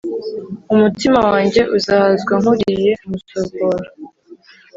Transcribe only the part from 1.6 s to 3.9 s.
uzahazwa nk uriye umusokoro